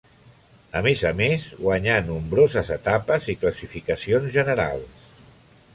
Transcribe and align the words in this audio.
A 0.79 0.81
més 0.87 1.03
a 1.09 1.11
més 1.19 1.45
guanyà 1.65 1.97
nombroses 2.07 2.73
etapes 2.79 3.29
i 3.33 3.37
classificacions 3.45 4.35
generals. 4.39 5.09